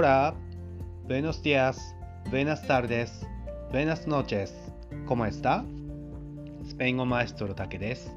[0.00, 0.32] Hola,
[1.08, 1.96] buenos días,
[2.30, 3.26] buenas tardes,
[3.72, 4.54] buenas noches,
[5.08, 5.64] ¿cómo está?
[6.64, 8.14] スペイン語マエストロタケです。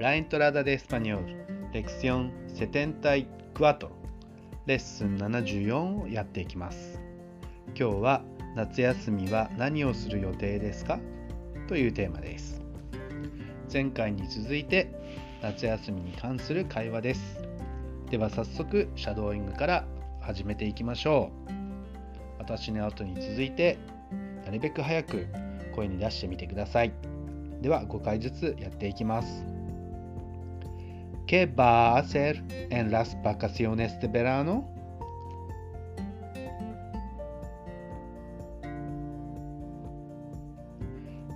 [0.00, 1.20] La entrada de español,
[1.74, 3.90] lección 74,
[4.64, 6.98] レッスン74をやっていきます。
[7.78, 8.24] 今日は
[8.56, 10.98] 夏休みは何をする予定ですか
[11.68, 12.62] というテーマです。
[13.70, 14.90] 前回に続いて
[15.42, 17.42] 夏休みに関する会話です。
[18.10, 19.91] では早速シャドーイングから
[20.22, 21.52] 始めていきましょう。
[22.38, 23.78] 私の後に続いて
[24.44, 25.26] なるべく早く
[25.74, 26.92] 声に出してみてください。
[27.60, 29.44] では5回ずつやっていきます。
[31.26, 34.64] ¿Qué va a hacer en las vacaciones de verano?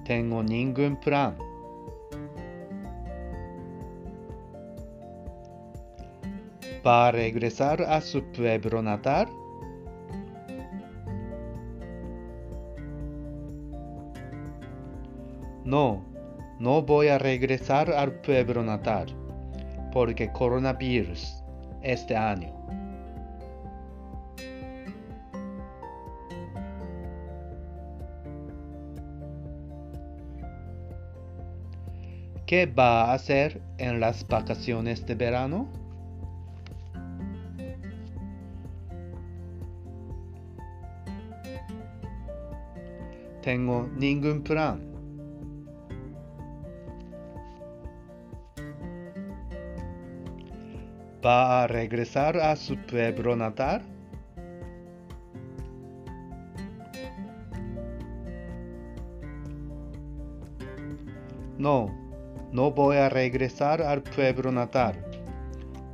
[0.05, 1.46] Tengo ningún plan.
[6.87, 9.27] ¿Va a regresar a su pueblo natal?
[15.65, 16.05] No,
[16.61, 19.07] no voy a regresar al pueblo natal
[19.93, 21.43] porque coronavirus
[21.83, 22.53] este año.
[32.47, 35.86] ¿Qué va a hacer en las vacaciones de verano?
[43.47, 44.81] Tengo ningún plan.
[51.25, 53.83] ¿Va a regresar a su pueblo natal?
[61.57, 61.95] No,
[62.51, 64.97] no voy a regresar al pueblo natal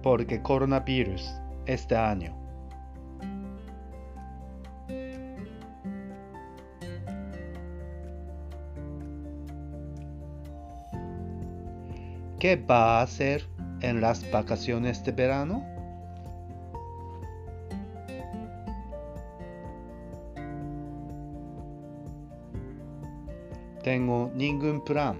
[0.03, 1.31] porque coronavirus
[1.66, 2.41] este año.
[12.42, 13.47] ¿Qué va a hacer
[13.82, 15.64] en las vacaciones de verano?
[23.84, 25.16] Tengo ningún plan.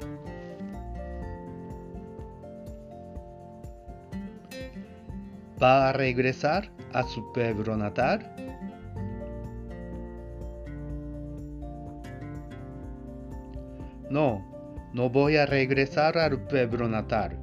[5.63, 8.35] ¿Va a regresar a su pueblo natal?
[14.11, 14.52] No,
[14.93, 17.39] no voy a regresar al pueblo natal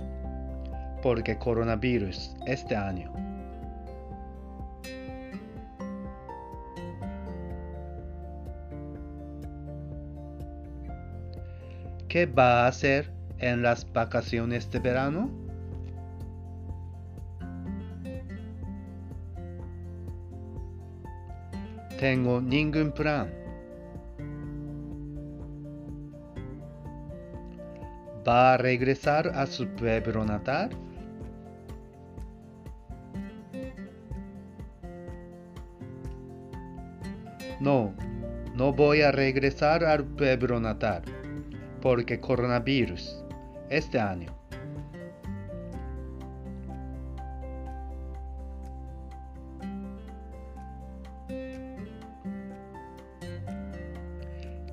[1.02, 3.12] porque coronavirus este año.
[12.08, 15.30] ¿Qué va a hacer en las vacaciones de verano?
[22.00, 23.30] Tengo ningún plan.
[28.30, 30.70] ¿Va a regresar a su pueblo natal?
[37.60, 37.92] No,
[38.54, 41.02] no voy a regresar al pueblo natal
[41.82, 43.26] porque coronavirus
[43.72, 44.32] este año.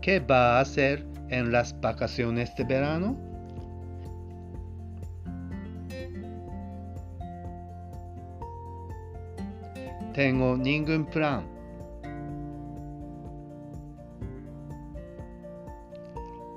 [0.03, 3.36] '¿Qué va a hacer en las vacaciones de verano?
[10.17, 11.45] Tengo ningún plan.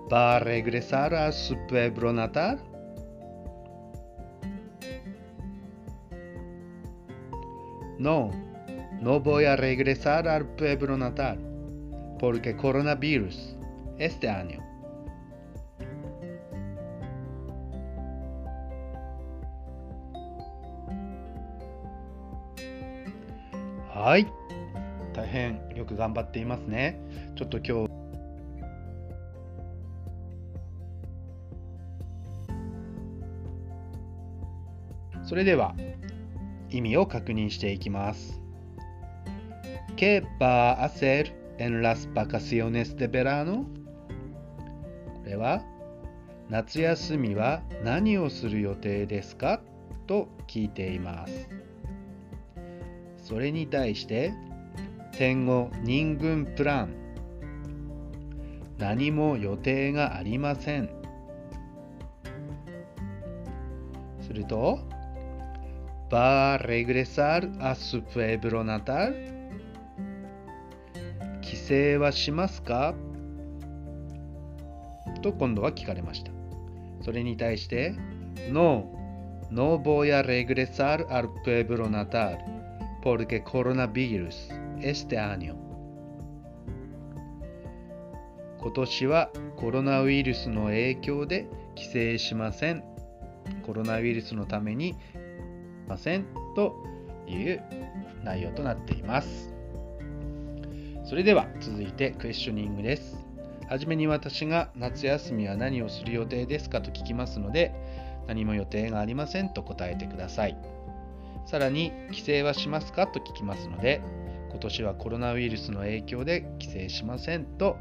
[0.10, 2.58] ¿Va a regresar a su pueblo natal?
[7.98, 8.32] No,
[9.02, 11.38] no voy a regresar al pueblo natal
[12.18, 13.58] porque coronavirus
[13.98, 14.69] este año.
[25.14, 27.00] 大変よく頑張っていますね。
[27.36, 27.90] ちょっと今日
[35.24, 35.76] それでは
[36.72, 38.42] 意味を確認していきます。
[39.96, 43.66] ¿Qué va a hacer en las vacaciones de verano?
[45.18, 45.62] これは
[46.50, 49.62] 夏休みは何をする予定ですか？
[50.08, 51.50] と聞いています。
[53.18, 54.34] それに対して、
[55.20, 56.88] tengo ningún plan
[58.78, 60.90] 何も予定がありません。
[64.22, 64.80] すると、
[66.10, 69.14] va a regresar a su pueblo natal
[71.70, 72.96] 省はしますか
[75.22, 76.32] と今度は聞かれました。
[77.02, 77.94] それに対して、
[78.50, 78.86] No,
[79.52, 82.38] no voy a regresar al pueblo natal
[83.04, 85.56] porque coronavirus este año.
[88.62, 92.84] 今年はコロナウイルスの影響で帰省しません。
[93.66, 94.96] コロナウイルスのために
[95.88, 96.76] ませんと
[97.28, 97.64] いう
[98.24, 99.54] 内容となっています。
[101.06, 103.26] それでは続いてクエスチョニングです。
[103.68, 107.72] はじめに私が夏休みは何をする予定ですかと聞きますので、
[108.28, 110.58] 何も予定がありませんと答えてください。
[111.46, 114.02] さらに、帰省はしますかと聞きますので、
[114.50, 117.78] 今年はコロナウイルスの影響で帰省しませんと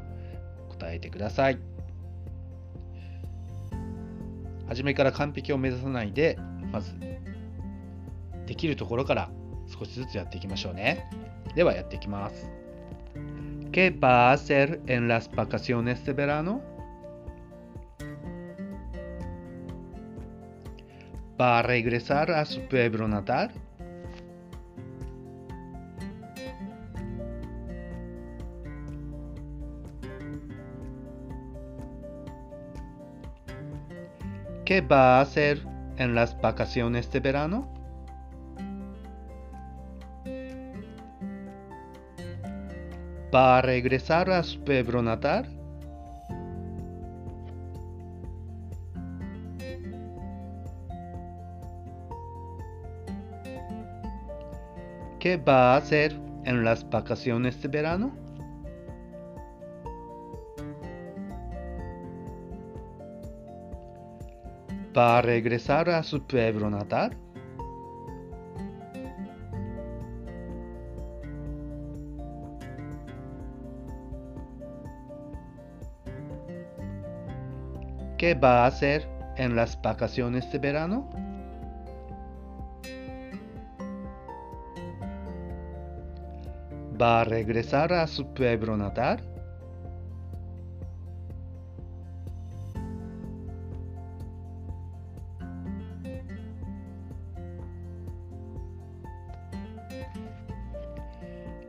[0.69, 1.59] 答えてください。
[4.67, 6.37] 初めから完璧を目指さないで、
[6.71, 6.93] まず、
[8.45, 9.29] できるところから
[9.67, 11.09] 少しずつやっていきましょうね。
[11.55, 12.49] ではやっていきます。
[13.71, 16.61] ¿Qué va a hacer en las vacaciones de verano?
[21.39, 23.51] ¿Va a regresar a su pueblo natal?
[34.69, 35.65] ¿Qué va a hacer
[35.97, 37.73] en las vacaciones de verano?
[43.33, 45.01] ¿Va a regresar a su pueblo?
[55.19, 58.28] ¿Qué va a hacer en las vacaciones de verano?
[64.97, 67.15] ¿Va a regresar a su pueblo natal?
[78.17, 79.07] ¿Qué va a hacer
[79.37, 81.09] en las vacaciones de verano?
[87.01, 89.21] ¿Va a regresar a su pueblo natal?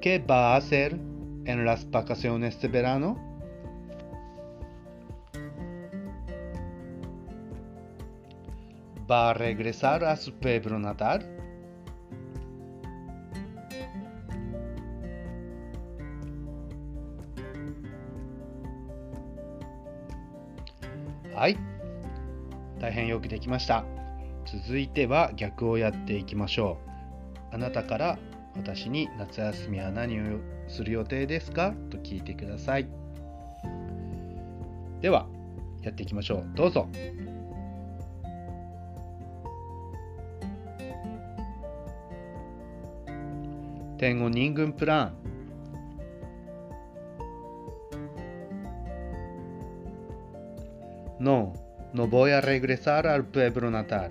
[0.01, 0.99] ¿Qué va a hacer
[1.45, 3.31] en las vacaciones de verano?
[9.11, 11.27] va a regresar a su pueblo natal?
[21.37, 21.59] Ay,
[22.79, 23.85] 大変よくできました。
[24.47, 26.79] 続いては逆をやっていきましょ
[27.51, 27.55] う。
[27.55, 28.19] あなたから
[28.57, 32.89] 私に夏休みは何をする予定ですかと聞いてください。
[35.01, 35.27] では、
[35.83, 36.47] やっていきましょう。
[36.55, 36.89] どうぞ。
[44.01, 45.13] Tengo ningún plan.
[51.19, 51.53] No,
[51.93, 54.09] no voy a regresar al pueblo natal,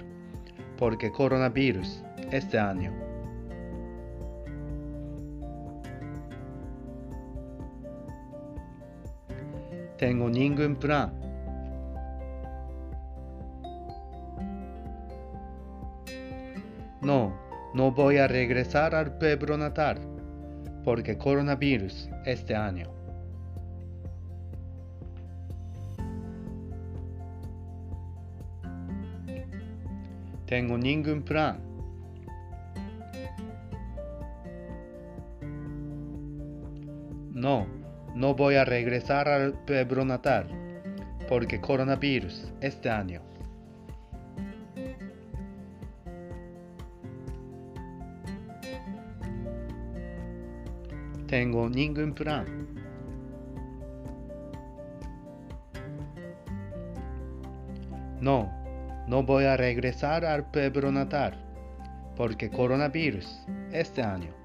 [0.77, 3.08] porque coronavirus este año.
[9.99, 11.11] Tengo ningún plan.
[17.01, 17.33] No,
[17.73, 19.99] No voy a regresar al pueblo natal
[20.85, 22.89] porque coronavirus este año.
[30.45, 31.59] Tengo ningún plan.
[37.33, 37.78] No,
[38.15, 40.47] no voy a regresar al pueblo natal
[41.27, 43.21] porque coronavirus este año.
[51.27, 52.45] Tengo ningún plan.
[58.19, 58.51] No,
[59.07, 61.37] no voy a regresar al pueblo natal
[62.17, 64.38] porque coronavirus este año.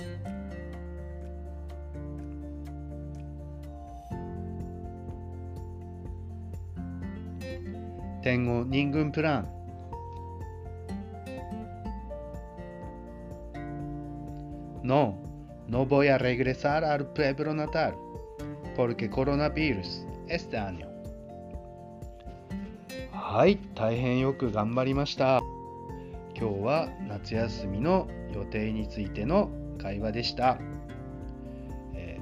[8.25, 9.49] 点五人群プラン
[14.83, 15.19] No,
[15.69, 17.53] no voy a regresar al pueblo
[19.51, 20.87] ビールス、エ porque
[23.13, 25.43] はい、大変よく頑張りました。
[26.35, 30.59] 今日は夏休みの予定についての会話でした。
[31.95, 32.19] え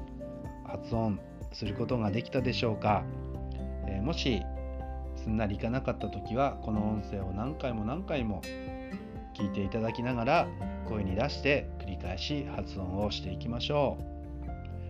[0.66, 1.20] ー、発音
[1.52, 3.04] することができたでしょうか、
[3.86, 4.42] えー、もし
[5.22, 8.42] すんなりいかなかった時はこの音声を何回も何回も
[9.34, 10.48] 聞いていただきながら
[10.88, 13.98] 声に出して繰り返し発音をしていきましょ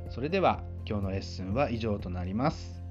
[0.09, 2.83] うそれでは今日のレッスンは以上となります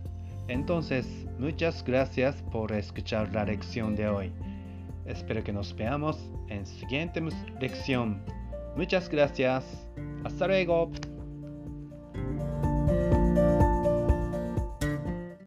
[0.47, 1.05] Entonces,
[1.39, 4.33] muchas gracias por escuchar la lección de hoy.
[5.05, 6.17] Espero que nos veamos
[6.49, 7.21] en siguiente
[7.61, 8.21] lección.
[8.75, 9.63] Muchas gracias.
[10.25, 10.91] Hasta luego.